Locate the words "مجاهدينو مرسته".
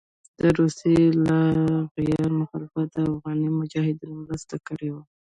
3.59-4.55